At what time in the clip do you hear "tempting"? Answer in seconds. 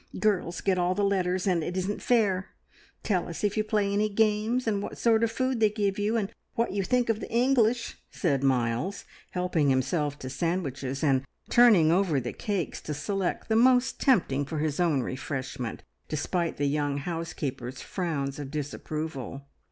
14.01-14.43